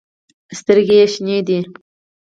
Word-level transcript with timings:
سترګې 0.59 0.95
ېې 1.01 1.05
شنې 1.13 1.37
دي 1.47 1.59